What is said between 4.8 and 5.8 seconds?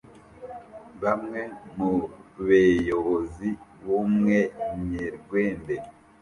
nyerwende